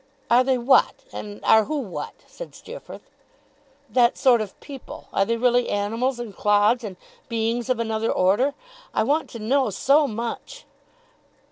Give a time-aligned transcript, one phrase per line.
[0.31, 1.03] 'Are they what?
[1.13, 3.07] And are who what?' said Steerforth.
[3.87, 5.07] 'That sort of people.
[5.13, 6.97] Are they really animals and clods, and
[7.29, 8.55] beings of another order?
[8.95, 10.65] I want to know SO much.